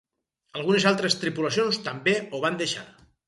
Algunes 0.59 0.87
altres 0.91 1.17
tripulacions 1.25 1.79
també 1.89 2.17
ho 2.31 2.43
van 2.49 2.61
deixar. 2.65 2.89